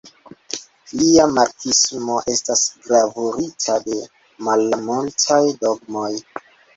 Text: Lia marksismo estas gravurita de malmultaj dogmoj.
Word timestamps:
Lia 0.99 1.25
marksismo 1.33 2.15
estas 2.33 2.63
gravurita 2.85 3.75
de 3.89 3.99
malmultaj 4.47 5.39
dogmoj. 5.65 6.09